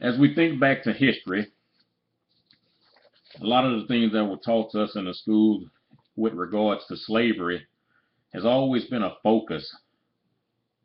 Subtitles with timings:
[0.00, 1.48] as we think back to history,
[3.40, 5.64] a lot of the things that were taught to us in the schools
[6.16, 7.66] with regards to slavery
[8.32, 9.74] has always been a focus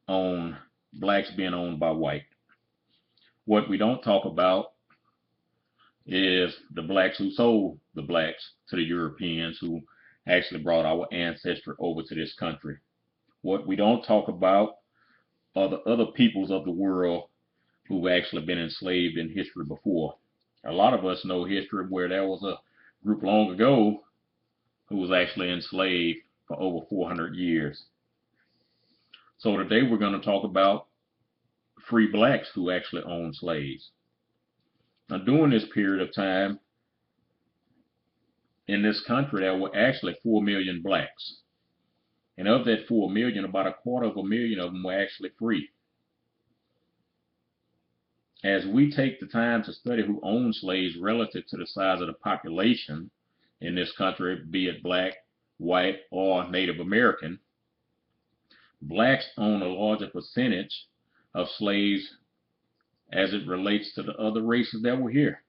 [0.08, 0.58] on
[0.94, 2.24] blacks being owned by white.
[3.46, 4.74] What we don't talk about
[6.06, 9.82] is the blacks who sold the blacks to the Europeans who
[10.28, 12.78] actually brought our ancestry over to this country.
[13.42, 14.76] What we don't talk about
[15.56, 17.30] are the other peoples of the world
[17.88, 20.16] who've actually been enslaved in history before.
[20.66, 22.58] A lot of us know history where there was a
[23.06, 24.04] group long ago
[24.88, 27.84] who was actually enslaved for over 400 years.
[29.38, 30.88] So today we're going to talk about
[31.90, 33.92] free blacks who actually owned slaves.
[35.10, 36.60] Now during this period of time,
[38.68, 41.42] in this country, there were actually 4 million blacks.
[42.38, 45.32] And of that 4 million, about a quarter of a million of them were actually
[45.38, 45.70] free.
[48.44, 52.08] As we take the time to study who owned slaves relative to the size of
[52.08, 53.10] the population
[53.62, 55.14] in this country, be it black,
[55.58, 57.40] white, or Native American,
[58.82, 60.88] blacks own a larger percentage
[61.34, 62.18] of slaves
[63.14, 65.42] as it relates to the other races that were here.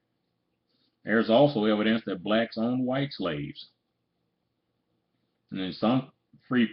[1.04, 3.70] There's also evidence that blacks owned white slaves.
[5.50, 6.12] And then some
[6.48, 6.68] free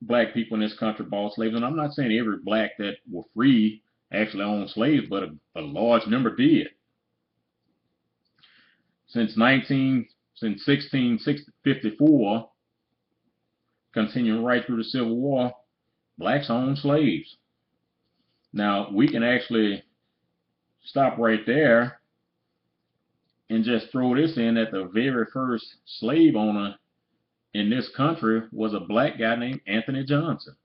[0.00, 1.56] black people in this country bought slaves.
[1.56, 5.60] And I'm not saying every black that were free actually owned slaves, but a, a
[5.60, 6.68] large number did.
[9.08, 12.50] Since 19, since 1654,
[13.94, 15.52] continuing right through the Civil War,
[16.18, 17.36] blacks owned slaves.
[18.52, 19.82] Now we can actually
[20.84, 22.00] stop right there
[23.48, 26.76] and just throw this in that the very first slave owner
[27.54, 30.56] in this country was a black guy named Anthony Johnson.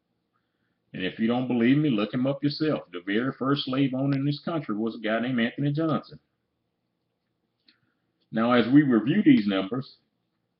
[0.93, 2.81] And if you don't believe me, look him up yourself.
[2.91, 6.19] The very first slave owner in this country was a guy named Anthony Johnson.
[8.31, 9.97] Now, as we review these numbers,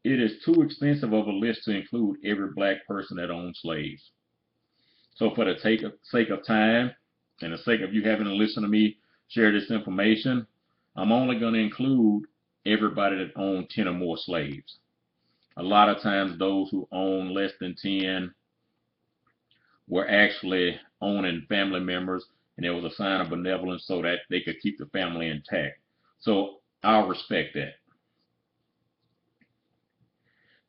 [0.04, 4.12] it is too extensive of a list to include every black person that owned slaves.
[5.16, 6.92] So for the sake of time
[7.42, 10.48] and the sake of you having to listen to me share this information,
[10.96, 12.24] I'm only going to include
[12.66, 14.78] everybody that owned 10 or more slaves.
[15.58, 18.34] A lot of times those who own less than 10
[19.92, 22.26] were actually owning family members
[22.56, 25.80] and there was a sign of benevolence so that they could keep the family intact.
[26.20, 27.74] So I'll respect that.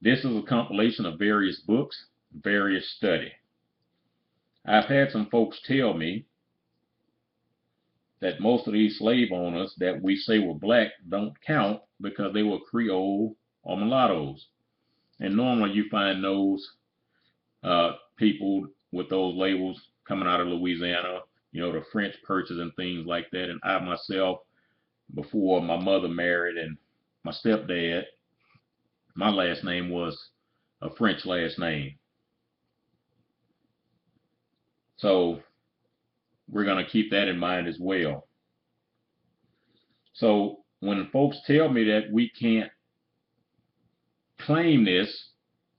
[0.01, 3.31] This is a compilation of various books, various study.
[4.67, 6.27] I've had some folks tell me
[8.21, 12.43] that most of these slave owners that we say were black don't count because they
[12.43, 14.47] were Creole or mulattoes.
[15.21, 16.69] And normally you find those
[17.63, 21.21] uh, people with those labels coming out of Louisiana,
[21.51, 23.51] you know, the French purchase and things like that.
[23.51, 24.41] And I myself,
[25.15, 26.77] before my mother married and
[27.25, 28.05] my stepdad,
[29.15, 30.31] my last name was
[30.81, 31.95] a French last name.
[34.97, 35.41] So
[36.49, 38.27] we're going to keep that in mind as well.
[40.15, 42.71] So when folks tell me that we can't
[44.41, 45.31] claim this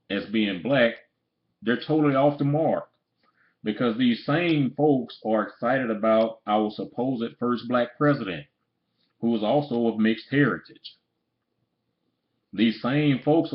[0.09, 0.93] as being black,
[1.61, 2.89] they're totally off the mark
[3.63, 8.45] because these same folks are excited about our supposed first black president,
[9.21, 10.97] who was also of mixed heritage.
[12.51, 13.53] These same folks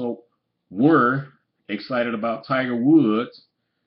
[0.70, 1.28] were
[1.68, 3.42] excited about Tiger Woods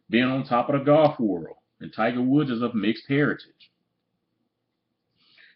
[0.10, 3.72] being on top of the golf world and Tiger Woods is of mixed heritage.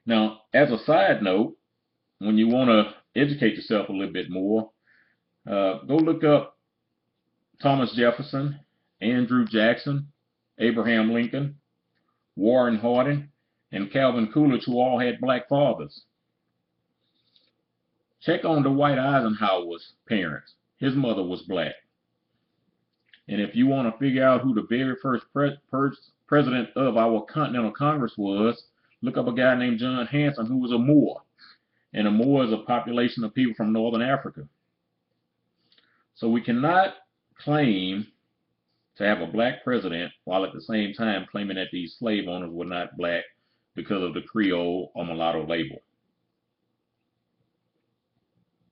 [0.05, 1.55] Now, as a side note,
[2.19, 4.71] when you want to educate yourself a little bit more,
[5.47, 6.57] uh, go look up
[7.61, 8.59] Thomas Jefferson,
[9.01, 10.07] Andrew Jackson,
[10.59, 11.55] Abraham Lincoln,
[12.35, 13.29] Warren Harding,
[13.71, 16.03] and Calvin Coolidge, who all had black fathers.
[18.21, 20.53] Check on Dwight Eisenhower's parents.
[20.77, 21.75] His mother was black.
[23.27, 25.51] And if you want to figure out who the very first pre
[26.27, 28.63] president of our Continental Congress was,
[29.02, 31.22] look up a guy named John Hanson who was a Moor.
[31.93, 34.47] And a Moor is a population of people from Northern Africa.
[36.16, 36.96] So we cannot
[37.37, 38.07] claim
[38.97, 42.51] to have a black president while at the same time claiming that these slave owners
[42.51, 43.23] were not black
[43.75, 45.81] because of the Creole or mulatto label.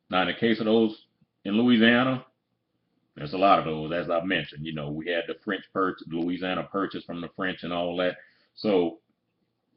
[0.10, 1.06] Now, in the case of those
[1.44, 2.26] in Louisiana,
[3.16, 4.66] there's a lot of those, as I mentioned.
[4.66, 8.18] You know, we had the French purchase, Louisiana purchase from the French and all that.
[8.56, 9.00] So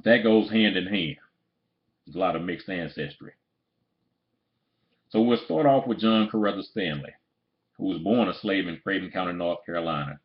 [0.04, 1.16] that goes hand in hand.
[2.06, 3.32] There's a lot of mixed ancestry.
[5.08, 7.12] So we'll start off with John Carruthers Stanley,
[7.76, 10.20] who was born a slave in Craven County, North Carolina.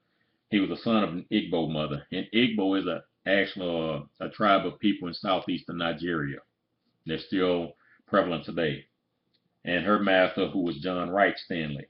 [0.52, 4.30] He was the son of an Igbo mother, and Igbo is a actual uh, a
[4.30, 6.40] tribe of people in southeastern Nigeria.
[7.06, 8.86] They're still prevalent today.
[9.64, 11.86] And her master, who was John Wright Stanley.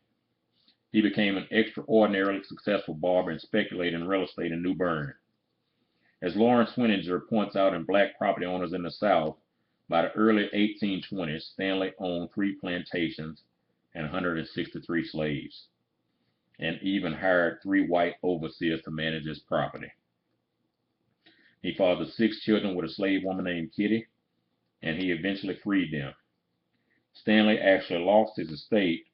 [0.91, 5.15] He became an extraordinarily successful barber and speculator in real estate in New Bern.
[6.21, 9.37] As Lawrence Schweninger points out in Black Property Owners in the South,
[9.89, 13.41] by the early 1820s, Stanley owned three plantations
[13.95, 15.67] and 163 slaves,
[16.61, 19.91] and even hired three white overseers to manage his property.
[21.61, 24.07] He fathered six children with a slave woman named Kitty,
[24.81, 26.13] and he eventually freed them.
[27.13, 29.05] Stanley actually lost his estate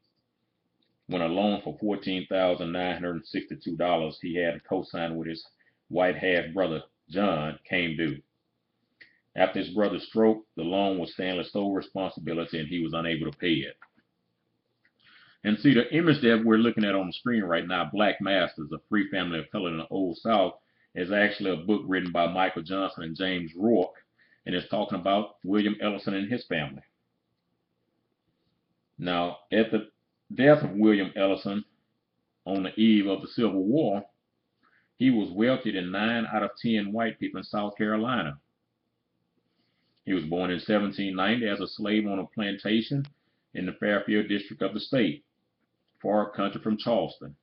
[1.07, 5.47] when a loan for $14,962 he had co-signed with his
[5.87, 8.21] white half brother John came due.
[9.35, 13.37] After his brother's stroke, the loan was Stanley's sole responsibility and he was unable to
[13.37, 13.77] pay it.
[15.43, 18.71] And see, the image that we're looking at on the screen right now, Black Masters,
[18.73, 20.55] a free family of color in the Old South,
[20.95, 23.93] is actually a book written by Michael Johnson and James Roark,
[24.45, 26.81] and it's talking about William Ellison and his family.
[28.97, 29.89] Now, at the
[30.33, 31.63] death of William Ellison
[32.45, 34.03] on the eve of the Civil War,
[34.97, 38.39] he was wealthier than nine out of ten white people in South Carolina.
[40.03, 43.05] He was born in 1790 as a slave on a plantation
[43.53, 45.23] in the Fairfield district of the state,
[46.01, 47.35] far country from Charleston.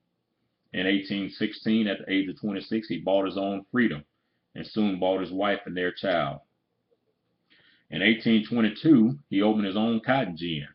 [0.72, 4.04] In 1816, at the age of 26, he bought his own freedom
[4.54, 6.40] and soon bought his wife and their child.
[7.90, 10.66] In 1822, he opened his own cotton gin.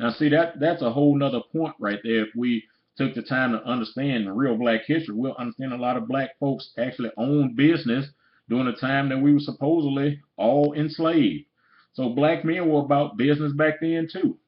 [0.00, 2.26] Now, see, that that's a whole nother point right there.
[2.26, 2.64] If we
[2.96, 6.72] took the time to understand real black history, we'll understand a lot of black folks
[6.78, 8.06] actually owned business
[8.48, 11.46] during the time that we were supposedly all enslaved.
[11.94, 14.38] So black men were about business back then too.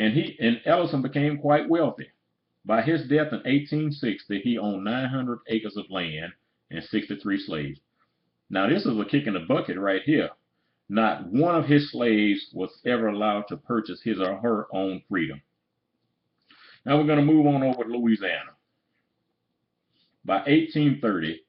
[0.00, 2.08] And he and Ellison became quite wealthy.
[2.64, 6.32] By his death in 1860, he owned 900 acres of land
[6.70, 7.80] and 63 slaves.
[8.48, 10.30] Now this is a kick in the bucket right here.
[10.88, 15.42] Not one of his slaves was ever allowed to purchase his or her own freedom.
[16.86, 18.52] Now we're going to move on over to Louisiana.
[20.24, 21.42] By 1830,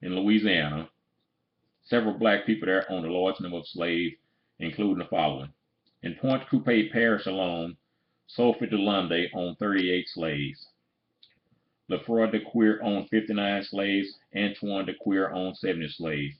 [0.00, 0.88] in Louisiana,
[1.84, 4.16] several black people there owned a large number of slaves,
[4.60, 5.52] including the following.
[6.02, 7.76] In Pointe Coupee Parish alone,
[8.28, 10.68] Sophie de Lunde owned 38 slaves.
[11.88, 14.18] Lefroy de Cuir owned 59 slaves.
[14.36, 16.36] Antoine de Cuir owned 70 slaves.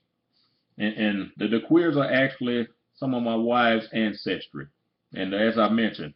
[0.77, 4.67] And, and the de Cuirs are actually some of my wife's ancestry.
[5.15, 6.15] And as I mentioned,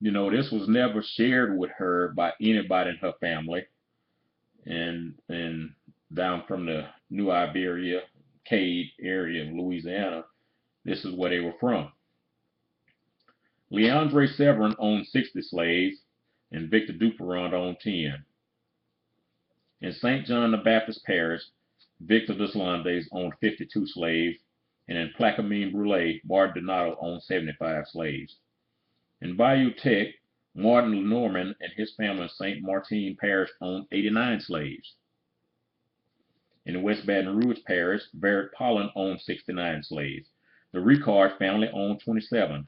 [0.00, 3.66] you know, this was never shared with her by anybody in her family.
[4.64, 5.74] And and
[6.12, 8.00] down from the New Iberia,
[8.44, 10.24] Cade area of Louisiana,
[10.84, 11.92] this is where they were from.
[13.72, 15.98] Leandre Severin owned 60 slaves,
[16.50, 18.24] and Victor Duperron owned 10.
[19.80, 20.26] In St.
[20.26, 21.42] John the Baptist Parish,
[22.00, 24.38] Victor Deslandes owned 52 slaves,
[24.88, 28.36] and in Plaquemine Brule, Martin Donato owned 75 slaves.
[29.20, 30.14] In Bayou Teche,
[30.54, 32.62] Martin Lenormand and his family in St.
[32.62, 34.94] Martin Parish owned 89 slaves.
[36.66, 40.28] In West Baton Rouge Parish, Barrett Pollen owned 69 slaves.
[40.72, 42.66] The Ricard family owned 27.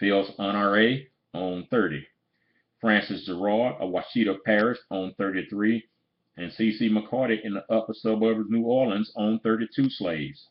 [0.00, 1.00] Phils Honore
[1.34, 2.06] owned 30.
[2.80, 5.84] Francis Gerard of Ouachita Parish owned 33
[6.36, 6.88] and C.C.
[6.88, 10.46] McCarty in the upper suburbs of New Orleans owned 32 slaves.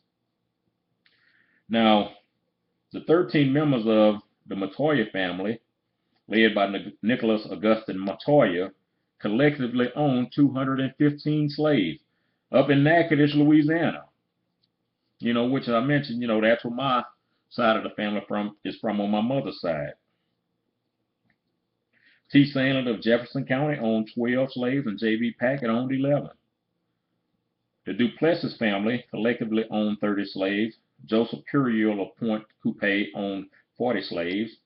[1.70, 2.12] Now,
[2.92, 5.60] the 13 members of the Metoyer family,
[6.28, 6.70] led by
[7.02, 8.70] Nicholas Augustine Metoyer,
[9.20, 12.00] collectively owned 215 slaves
[12.52, 14.04] up in Natchitoches, Louisiana.
[15.20, 17.02] You know, which I mentioned, you know, that's where my
[17.50, 19.94] side of the family from is from on my mother's side.
[22.30, 22.50] T.
[22.54, 25.34] Sandlin of Jefferson County owned 12 slaves and J.B.
[25.40, 26.28] Packard owned 11.
[27.86, 30.76] The Duplessis family collectively owned 30 slaves.
[31.06, 33.46] Joseph Curiel of Pointe Coupee owned
[33.78, 34.56] 40 slaves.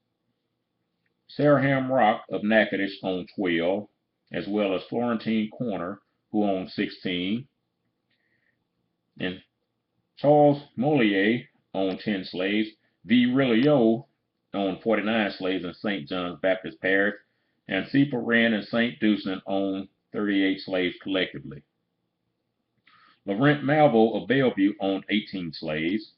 [1.28, 3.86] Sarah Ham Rock of Natchitoches owned 12,
[4.32, 6.00] as well as Florentine Corner,
[6.32, 7.46] who owned 16.
[9.20, 9.40] And
[10.16, 11.44] Charles Molier
[11.74, 12.70] owned 10 slaves.
[13.04, 13.26] V.
[13.26, 14.04] Rilliot
[14.54, 16.08] owned 49 slaves in St.
[16.08, 17.14] John's Baptist Parish
[17.68, 18.98] and Cephal Rand and St.
[19.00, 21.62] Dunstan owned 38 slaves collectively.
[23.24, 26.12] Laurent Malvo of Bellevue owned 18 slaves.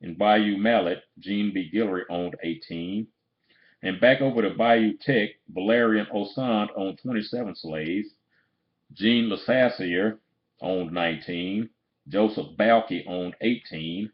[0.00, 1.70] In Bayou Mallet, Jean B.
[1.72, 3.06] Guillory owned 18.
[3.82, 8.08] And back over to Bayou Teche, Valerian Osand owned 27 slaves.
[8.92, 10.18] Jean Lasassier
[10.60, 11.68] owned 19.
[12.08, 14.10] Joseph Balky owned 18.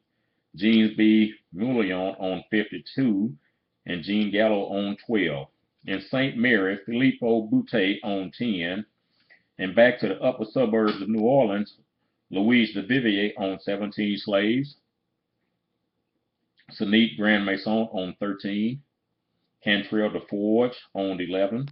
[0.56, 1.34] James B.
[1.52, 3.34] Mullion owned 52.
[3.86, 5.48] And Jean Gallo owned 12.
[5.86, 6.36] In St.
[6.36, 8.84] Mary, Filippo Butte owned 10.
[9.58, 11.74] And back to the upper suburbs of New Orleans,
[12.30, 14.76] Louise de Vivier owned 17 slaves.
[16.70, 18.80] Sanit Grand Maison owned 13.
[19.62, 21.68] Cantrell DeForge owned 11.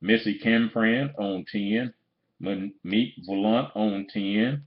[0.00, 1.94] Missy Kempran owned 10.
[2.82, 4.66] Meek Volant owned 10.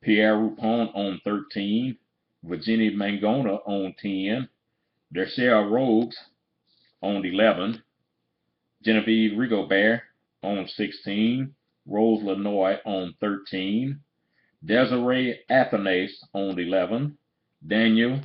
[0.00, 1.96] Pierre Roupon owned 13.
[2.42, 4.48] Virginia Mangona owned 10.
[5.14, 6.16] Dershell Rogues
[7.02, 7.82] owned 11.
[8.82, 10.00] Genevieve Rigobert
[10.42, 11.54] owned 16.
[11.86, 14.00] Rose Lenoy owned 13.
[14.64, 17.16] Desiree Athanase owned 11.
[17.66, 18.20] Daniel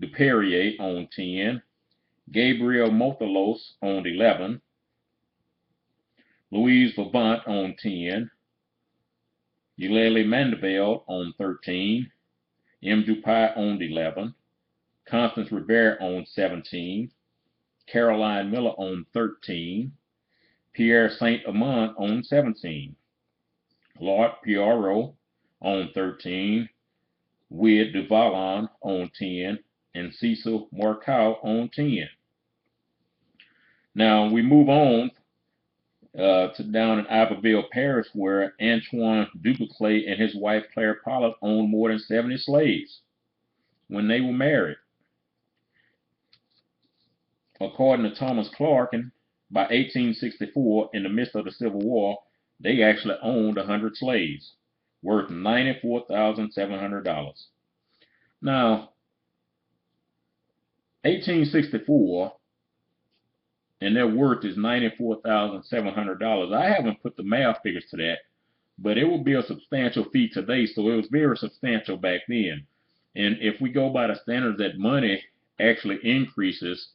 [0.00, 1.62] Duperrier owned 10.
[2.32, 4.60] Gabriel Mothalos owned 11.
[6.52, 8.30] Louise Vavant owned 10.
[9.76, 12.10] Eulalie Mandeville owned 13.
[12.82, 13.04] M.
[13.04, 14.34] Dupai owned 11.
[15.06, 17.10] Constance Rivera owned 17.
[17.86, 19.92] Caroline Miller owned 13.
[20.72, 22.94] Pierre Saint Amand owned 17.
[24.00, 25.14] Lord Piaro
[25.60, 26.68] owned 13.
[27.50, 29.58] Wid Duvalon owned 10.
[29.94, 32.08] And Cecil Marcow owned 10.
[33.94, 35.10] Now we move on
[36.18, 41.70] uh, to down in Iberville Parish where Antoine Dubuclet and his wife Claire Pollard owned
[41.70, 43.00] more than 70 slaves
[43.88, 44.78] when they were married.
[47.60, 49.12] According to Thomas Clarkin,
[49.50, 52.18] by 1864, in the midst of the Civil War,
[52.60, 54.52] they actually owned 100 slaves,
[55.02, 57.32] worth $94,700.
[58.42, 58.90] Now,
[61.02, 62.32] 1864,
[63.80, 66.54] and their worth is $94,700.
[66.54, 68.18] I haven't put the math figures to that,
[68.78, 72.66] but it will be a substantial fee today, so it was very substantial back then.
[73.16, 75.22] And if we go by the standards that money
[75.58, 76.90] actually increases,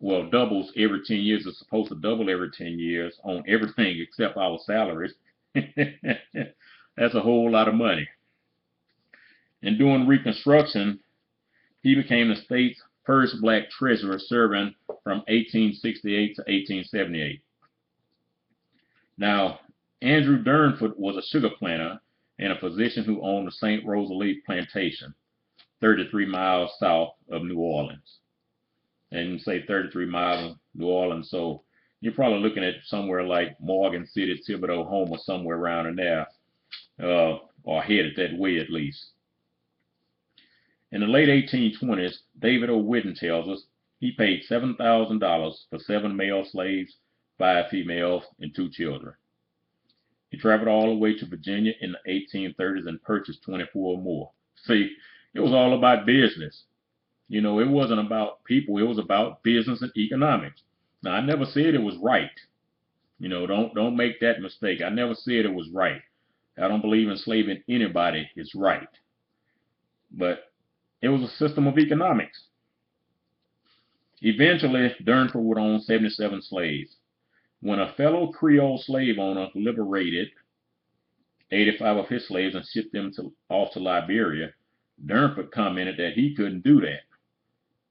[0.00, 4.36] well, doubles every 10 years, it's supposed to double every 10 years on everything except
[4.36, 5.14] our salaries.
[5.54, 8.08] That's a whole lot of money.
[9.62, 11.00] And during Reconstruction,
[11.82, 17.42] he became the state's first black treasurer serving from 1868 to 1878.
[19.18, 19.60] Now,
[20.02, 22.00] Andrew Durnford was a sugar planter
[22.38, 23.84] and a physician who owned the St.
[23.84, 25.14] Rosalie Plantation,
[25.80, 28.18] 33 miles south of New Orleans.
[29.12, 31.64] And say 33 miles of New Orleans, so
[32.00, 36.26] you're probably looking at somewhere like Morgan City, Thibodaux, Houma, somewhere around in there,
[37.02, 39.10] uh, or headed that way at least.
[40.92, 42.82] In the late 1820s, David O.
[42.82, 43.64] Whitten tells us
[44.00, 46.96] he paid $7,000 for seven male slaves,
[47.38, 49.14] five females, and two children.
[50.30, 54.30] He traveled all the way to Virginia in the 1830s and purchased 24 more.
[54.64, 54.94] See,
[55.34, 56.64] it was all about business.
[57.28, 60.62] You know, it wasn't about people, it was about business and economics.
[61.02, 62.30] Now, I never said it was right.
[63.18, 64.80] You know, don't don't make that mistake.
[64.82, 66.00] I never said it was right.
[66.58, 68.88] I don't believe enslaving anybody is right.
[70.10, 70.49] But
[71.02, 72.44] it was a system of economics.
[74.22, 76.96] Eventually, Durnford would own 77 slaves.
[77.60, 80.28] When a fellow Creole slave owner liberated
[81.50, 84.50] 85 of his slaves and shipped them to, off to Liberia,
[85.04, 87.00] Durnford commented that he couldn't do that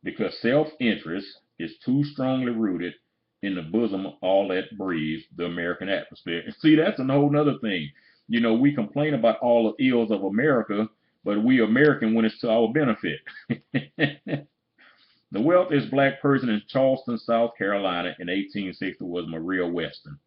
[0.04, 2.94] because self-interest is too strongly rooted
[3.42, 6.42] in the bosom of all that breathes the American atmosphere.
[6.46, 7.89] And see, that's a whole other thing.
[8.28, 10.88] You know, we complain about all the ills of America,
[11.24, 13.20] but we American when it's to our benefit.
[13.98, 20.18] the wealthiest black person in Charleston, South Carolina in 1860 was Maria Weston,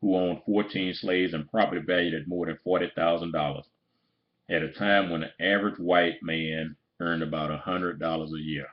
[0.00, 3.62] who owned 14 slaves and property valued at more than $40,000
[4.48, 8.66] at a time when the average white man earned about $100 a year.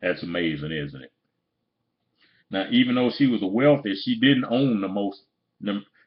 [0.00, 1.12] That's amazing, isn't it?
[2.50, 5.22] Now, even though she was the wealthiest, she didn't own the most,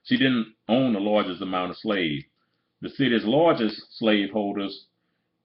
[0.04, 2.26] she didn't own the largest amount of slaves.
[2.82, 4.88] The city's largest slaveholders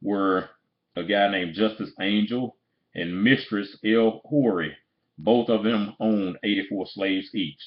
[0.02, 0.48] were
[0.96, 2.56] a guy named Justice Angel
[2.94, 4.76] and Mistress El Horry.
[5.18, 7.60] Both of them owned 84 slaves each.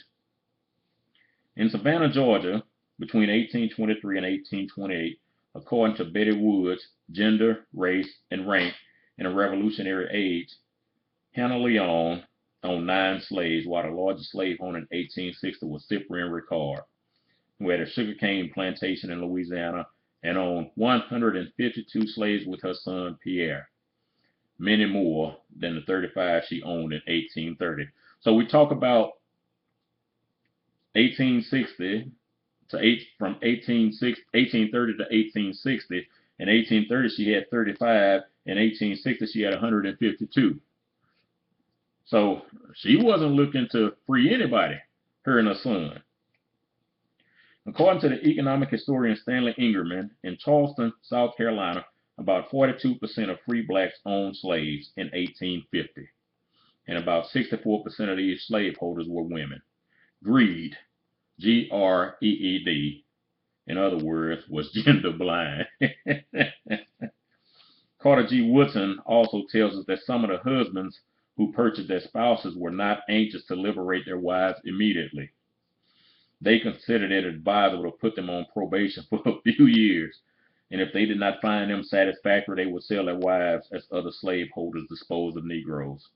[1.58, 2.64] In Savannah, Georgia,
[2.98, 5.20] between 1823 and 1828,
[5.56, 8.74] according to Betty Woods, Gender, Race, and Rank
[9.18, 10.56] in a Revolutionary Age,
[11.34, 12.24] Hannah Leon
[12.64, 16.84] owned nine slaves, while the largest slave owner in 1860 was Cyprian Ricard,
[17.60, 19.88] who had a sugarcane plantation in Louisiana
[20.24, 23.70] and owned 152 slaves with her son Pierre,
[24.60, 27.88] many more than the 35 she owned in 1830.
[28.22, 29.14] So we talk about
[30.94, 32.12] 1860
[32.70, 36.08] to eight from 1830 to 1860.
[36.40, 38.22] In 1830 she had 35.
[38.46, 40.60] In 1860 she had 152.
[42.06, 42.42] So
[42.76, 44.76] she wasn't looking to free anybody,
[45.24, 46.02] her and her son.
[47.68, 51.86] According to the economic historian Stanley Engerman, in Charleston, South Carolina,
[52.18, 56.08] about 42% of free blacks owned slaves in 1850,
[56.88, 59.62] and about 64% of these slaveholders were women.
[60.24, 60.76] Greed,
[61.40, 63.06] G R E E D,
[63.68, 65.68] in other words, was gender blind.
[68.02, 68.50] Carter G.
[68.50, 71.00] Woodson also tells us that some of the husbands
[71.38, 75.30] who purchased their spouses were not anxious to liberate their wives immediately.
[76.42, 80.20] They considered it advisable to put them on probation for a few years,
[80.72, 84.12] and if they did not find them satisfactory, they would sell their wives as other
[84.12, 86.10] slaveholders disposed of Negroes.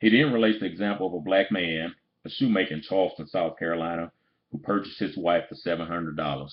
[0.00, 4.12] He then relates the example of a black man, a shoemaker in Charleston, South Carolina,
[4.50, 6.50] who purchased his wife for $700.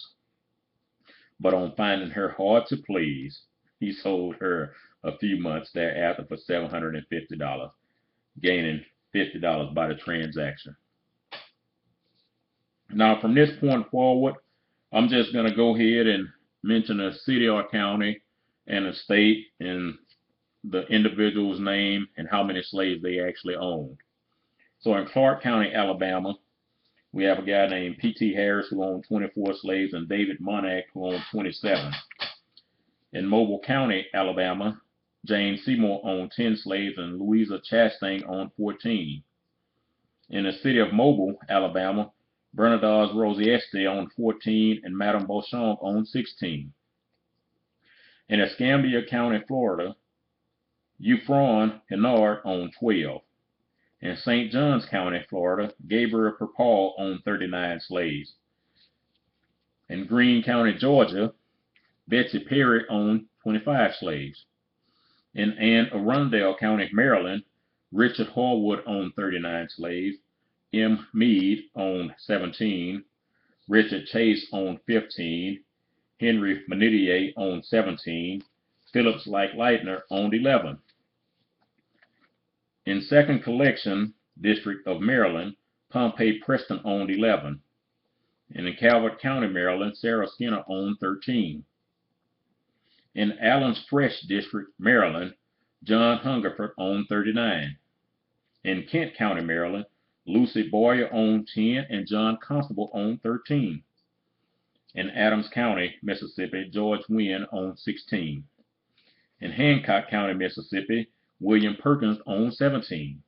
[1.39, 3.43] But on finding her hard to please,
[3.79, 4.73] he sold her
[5.03, 7.71] a few months thereafter for $750,
[8.41, 10.75] gaining $50 by the transaction.
[12.95, 14.35] Now, from this point forward,
[14.91, 16.27] I'm just going to go ahead and
[16.61, 18.21] mention a city or county
[18.67, 19.95] and a state and
[20.63, 23.97] the individual's name and how many slaves they actually owned.
[24.79, 26.35] So in Clarke County, Alabama,
[27.11, 28.33] we have a guy named P.T.
[28.33, 31.91] Harris who owned 24 slaves and David Monack who owned 27.
[33.13, 34.79] In Mobile County, Alabama,
[35.25, 39.23] Jane Seymour owned 10 slaves and Louisa Chastain owned 14.
[40.29, 42.11] In the city of Mobile, Alabama,
[42.55, 46.71] Bernardaz Rosieste owned 14 and Madame Beauchamp owned 16.
[48.29, 49.95] In Escambia County, Florida,
[51.01, 53.21] Euphron Hennard owned 12.
[54.01, 54.51] In St.
[54.51, 58.33] Johns County, Florida, Gabriel Perpall owned 39 slaves.
[59.89, 61.33] In Greene County, Georgia,
[62.07, 64.45] Betsy Perry owned 25 slaves.
[65.33, 67.43] In Anne Arundel County, Maryland,
[67.91, 70.17] Richard Harwood owned 39 slaves.
[70.73, 71.07] M.
[71.13, 73.03] Meade owned 17.
[73.67, 75.63] Richard Chase owned 15.
[76.19, 78.41] Henry Menedier owned 17.
[78.91, 80.79] Phillips like Leitner owned 11.
[82.85, 85.55] In Second Collection District of Maryland,
[85.89, 87.61] Pompey Preston owned 11.
[88.55, 91.63] And in Calvert County, Maryland, Sarah Skinner owned 13.
[93.15, 95.35] In Allen's Fresh District, Maryland,
[95.83, 97.77] John Hungerford owned 39.
[98.63, 99.85] In Kent County, Maryland,
[100.25, 103.83] Lucy Boyer owned 10 and John Constable owned 13.
[104.95, 108.43] In Adams County, Mississippi, George Wynn owned 16.
[109.41, 111.09] In Hancock County, Mississippi,
[111.39, 113.21] William Perkins owned 17.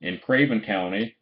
[0.00, 1.16] In Craven County,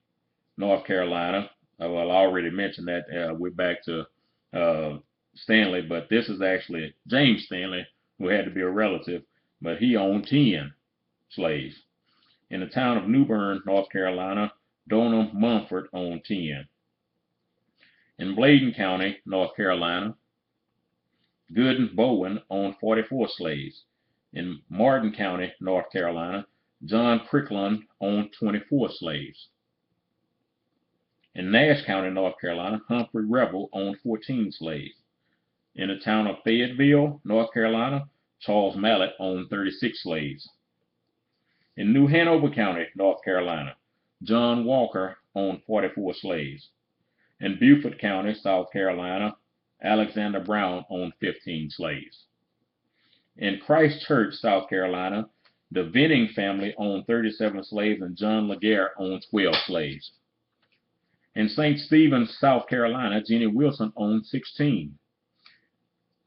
[0.57, 1.51] North Carolina,
[1.83, 4.07] uh, well, I already mentioned that uh, we're back to
[4.53, 4.99] uh,
[5.35, 7.87] Stanley, but this is actually James Stanley,
[8.19, 9.23] who had to be a relative,
[9.61, 10.73] but he owned 10
[11.31, 11.75] slaves.
[12.51, 14.53] In the town of New Bern, North Carolina,
[14.89, 16.67] Dona Mumford owned 10.
[18.19, 20.17] In Bladen County, North Carolina,
[21.53, 23.85] Gooden Bowen owned 44 slaves.
[24.33, 26.47] In Martin County, North Carolina,
[26.85, 29.49] John Cricklund owned 24 slaves.
[31.35, 34.95] In Nash County, North Carolina, Humphrey Revel owned 14 slaves.
[35.77, 38.09] In the town of Fayetteville, North Carolina,
[38.41, 40.49] Charles Mallet owned 36 slaves.
[41.77, 43.77] In New Hanover County, North Carolina,
[44.23, 46.69] John Walker owned 44 slaves.
[47.41, 49.37] In Beaufort County, South Carolina,
[49.83, 52.25] Alexander Brown owned 15 slaves.
[53.37, 55.29] In Christ Church, South Carolina,
[55.71, 60.11] the Venning family owned 37 slaves and John Laguerre owned 12 slaves.
[61.37, 61.79] In St.
[61.79, 64.99] Stephen's, South Carolina, Jenny Wilson owned 16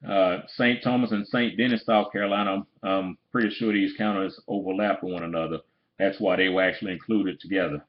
[0.08, 0.84] uh, St.
[0.84, 1.58] Thomas and St.
[1.58, 5.60] Denis, South Carolina, I'm pretty sure these counties overlap with one another.
[6.00, 7.86] That's why they were actually included together.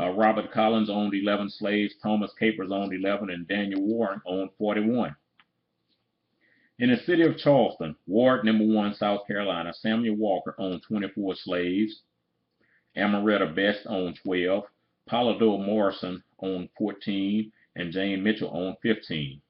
[0.00, 5.16] Uh, Robert Collins owned 11 slaves, Thomas Capers owned 11, and Daniel Warren owned 41.
[6.78, 12.02] In the city of Charleston, Ward number 1, South Carolina, Samuel Walker owned 24 slaves.
[12.96, 14.64] Amaretta Best owned 12.
[15.10, 19.40] Polydor Morrison owned 14, and Jane Mitchell owned 15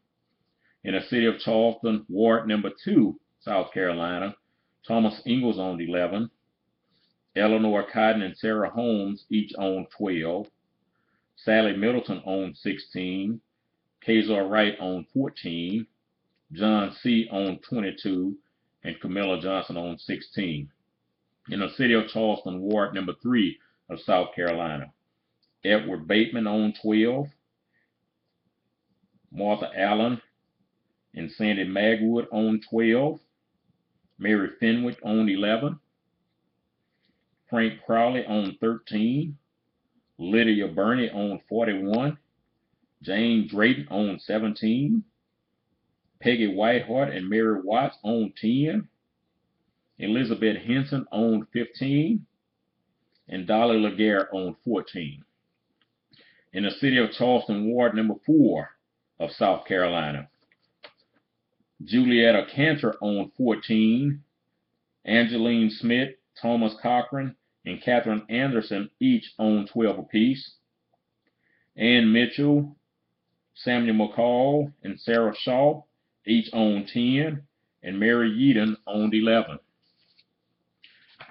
[0.84, 4.34] in the city of Charleston, Ward number 2, South Carolina.
[4.86, 6.30] Thomas Ingalls owned 11.
[7.38, 10.48] Eleanor Cotton and Sarah Holmes each owned 12.
[11.36, 13.40] Sally Middleton owned 16.
[14.04, 15.86] Kazar Wright owned 14.
[16.52, 17.28] John C.
[17.30, 18.36] owned 22.
[18.84, 20.70] And Camilla Johnson owned 16.
[21.50, 23.58] In the city of Charleston, Ward number 3
[23.90, 24.92] of South Carolina.
[25.64, 27.28] Edward Bateman owned 12.
[29.30, 30.20] Martha Allen
[31.14, 33.20] and Sandy Magwood owned 12.
[34.18, 35.78] Mary Fenwick owned 11.
[37.48, 39.36] Frank Crowley owned 13.
[40.18, 42.18] Lydia Burney owned 41.
[43.02, 45.04] Jane Drayton owned 17.
[46.20, 48.88] Peggy Whitehart and Mary Watts owned 10.
[49.98, 52.26] Elizabeth Henson owned 15.
[53.28, 55.22] And Dolly Laguerre owned 14.
[56.52, 58.68] In the city of Charleston, Ward number 4
[59.20, 60.28] of South Carolina,
[61.84, 64.22] Julietta Cantor owned 14.
[65.04, 70.54] Angeline Smith, Thomas Cochran, and Catherine Anderson each own 12 apiece.
[71.76, 72.76] Ann Mitchell,
[73.54, 75.82] Samuel McCall, and Sarah Shaw
[76.26, 77.42] each owned 10,
[77.82, 79.58] and Mary Yeadon owned 11.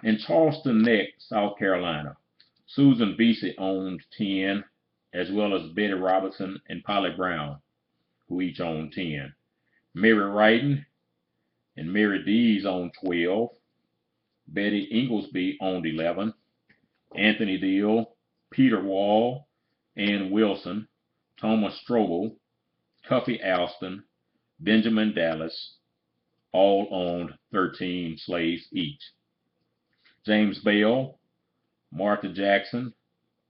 [0.03, 2.17] In Charleston Neck, South Carolina,
[2.65, 4.63] Susan Vesey owned 10,
[5.13, 7.59] as well as Betty Robinson and Polly Brown,
[8.27, 9.33] who each owned 10.
[9.93, 10.85] Mary Wrighton
[11.77, 13.49] and Mary Dees owned 12.
[14.47, 16.33] Betty Inglesby owned 11.
[17.15, 18.15] Anthony Deal,
[18.51, 19.47] Peter Wall,
[19.95, 20.87] Ann Wilson,
[21.39, 22.35] Thomas Strobel,
[23.07, 24.03] Cuffy Alston,
[24.59, 25.75] Benjamin Dallas,
[26.51, 29.01] all owned 13 slaves each.
[30.25, 31.19] James Bell,
[31.91, 32.93] Martha Jackson,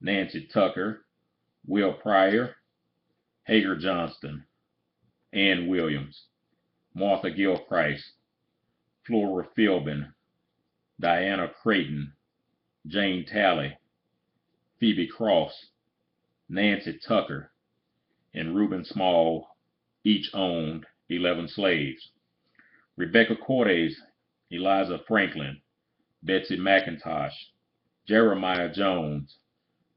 [0.01, 1.05] Nancy Tucker,
[1.65, 2.55] Will Pryor,
[3.45, 4.45] Hager Johnston,
[5.33, 6.25] Ann Williams,
[6.93, 8.03] Martha Gilchrist,
[9.05, 10.13] Flora Philbin,
[10.99, 12.13] Diana Creighton,
[12.87, 13.77] Jane Talley,
[14.79, 15.67] Phoebe Cross,
[16.49, 17.51] Nancy Tucker,
[18.33, 19.47] and Reuben Small
[20.03, 22.11] each owned 11 slaves.
[22.95, 24.01] Rebecca Cordes,
[24.49, 25.61] Eliza Franklin,
[26.23, 27.33] Betsy McIntosh,
[28.07, 29.37] Jeremiah Jones,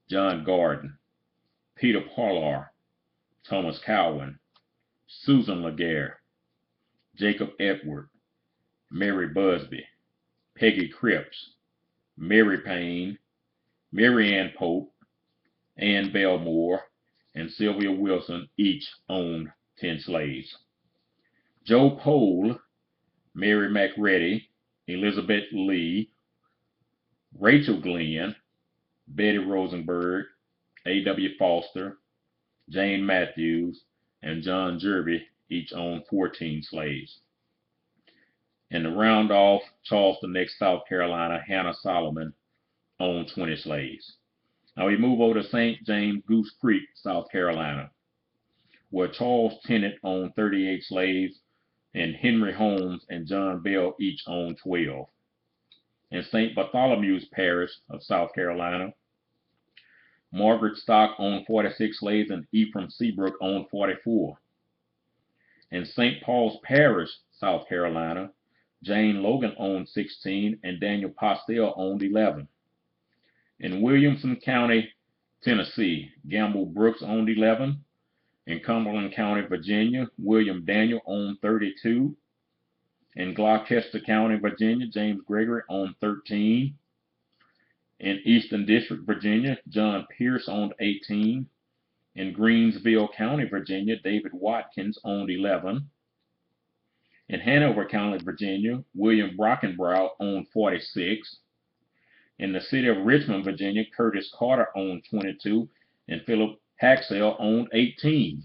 [0.09, 0.99] John Garden,
[1.77, 2.67] Peter Parlar,
[3.49, 4.39] Thomas Cowan,
[5.07, 6.21] Susan Laguerre,
[7.17, 8.09] Jacob Edward,
[8.91, 9.85] Mary Busby,
[10.61, 11.53] Peggy Cripps,
[12.19, 13.19] Mary Payne,
[13.93, 14.93] Mary Ann Pope,
[15.79, 16.83] Ann Belmore,
[17.35, 20.55] and Sylvia Wilson each owned 10 slaves.
[21.65, 22.59] Joe Pole,
[23.33, 24.43] Mary McReady,
[24.87, 26.11] Elizabeth Lee,
[27.39, 28.37] Rachel Glenn,
[29.09, 30.27] Betty Rosenberg,
[30.85, 31.39] A.W.
[31.39, 31.97] Foster,
[32.69, 33.81] Jane Matthews,
[34.23, 37.21] and John Jerby each owned 14 slaves.
[38.71, 42.33] And to round off Charleston Neck, South Carolina, Hannah Solomon
[43.01, 44.17] owned 20 slaves.
[44.77, 45.85] Now we move over to St.
[45.85, 47.91] James Goose Creek, South Carolina,
[48.91, 51.41] where Charles Tennant owned 38 slaves
[51.95, 55.09] and Henry Holmes and John Bell each owned 12.
[56.13, 56.55] In St.
[56.55, 58.93] Bartholomew's Parish of South Carolina,
[60.33, 64.39] Margaret Stock owned 46 slaves and Ephraim Seabrook owned 44.
[65.73, 66.23] In St.
[66.23, 68.31] Paul's Parish, South Carolina,
[68.83, 72.49] Jane Logan owned 16 and Daniel Postel owned 11.
[73.59, 74.89] In Williamson County,
[75.43, 77.85] Tennessee, Gamble Brooks owned 11.
[78.47, 82.17] In Cumberland County, Virginia, William Daniel owned 32.
[83.17, 86.75] In Gloucester County, Virginia, James Gregory owned 13.
[88.01, 91.47] In Eastern District, Virginia, John Pierce owned 18.
[92.15, 95.91] In Greensville County, Virginia, David Watkins owned 11.
[97.31, 101.37] In Hanover County, Virginia, William Brockenbrough owned 46.
[102.41, 105.69] In the city of Richmond, Virginia, Curtis Carter owned 22,
[106.09, 108.43] and Philip Haxell owned 18.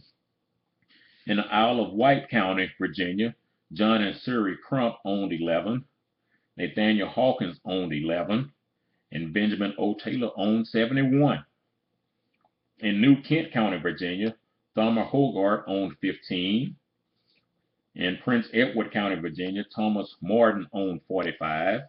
[1.25, 3.33] In the Isle of Wight County, Virginia,
[3.73, 5.83] John and Surrey Crump owned 11.
[6.55, 8.51] Nathaniel Hawkins owned 11.
[9.11, 9.95] And Benjamin O.
[9.95, 11.43] Taylor owned 71.
[12.81, 14.35] In New Kent County, Virginia,
[14.75, 16.75] Thomas Hogarth owned 15.
[17.95, 21.81] In Prince Edward County, Virginia, Thomas Martin owned 45.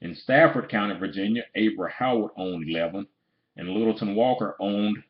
[0.00, 3.06] In Stafford County, Virginia, Abra Howard owned 11,
[3.56, 5.02] and Littleton Walker owned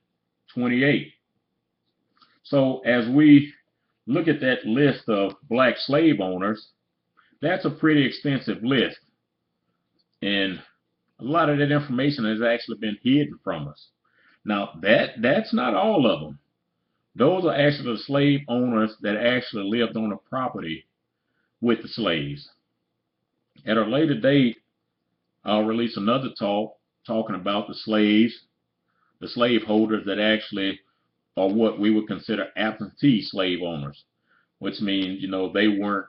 [0.54, 1.12] 28.
[2.42, 3.52] So as we
[4.06, 6.68] look at that list of black slave owners,
[7.42, 8.98] that's a pretty extensive list.
[10.22, 10.60] And
[11.20, 13.88] a lot of that information has actually been hidden from us.
[14.44, 16.38] Now that that's not all of them.
[17.16, 20.84] Those are actually the slave owners that actually lived on the property
[21.62, 22.50] with the slaves.
[23.64, 24.58] At a later date,
[25.42, 26.76] I'll release another talk
[27.06, 28.38] talking about the slaves,
[29.20, 30.78] the slaveholders that actually
[31.38, 34.04] are what we would consider absentee slave owners,
[34.58, 36.06] which means, you know, they weren't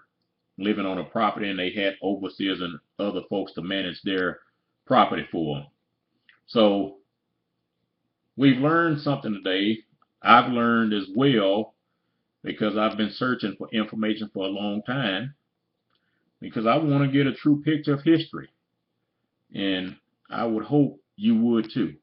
[0.57, 4.39] living on a property and they had overseers and other folks to manage their
[4.85, 5.67] property for them.
[6.47, 6.97] So
[8.35, 9.79] we've learned something today
[10.21, 11.75] I've learned as well
[12.43, 15.35] because I've been searching for information for a long time
[16.39, 18.49] because I want to get a true picture of history.
[19.53, 19.95] And
[20.29, 21.95] I would hope you would too.